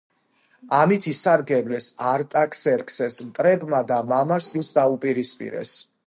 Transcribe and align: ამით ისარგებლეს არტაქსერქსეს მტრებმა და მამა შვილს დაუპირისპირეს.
ამით 0.75 1.03
ისარგებლეს 1.09 1.89
არტაქსერქსეს 2.11 3.17
მტრებმა 3.27 3.81
და 3.91 3.99
მამა 4.13 4.39
შვილს 4.47 4.71
დაუპირისპირეს. 4.79 5.75